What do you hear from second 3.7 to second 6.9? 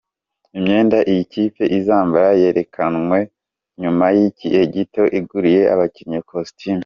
nyuma y’igihe gito iguriye abakinnyi costume.